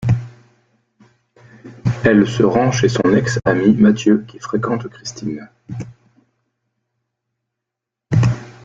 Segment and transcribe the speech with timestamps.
[2.03, 5.47] Elle se rend chez son ex-ami Mathieu qui fréquente Christine.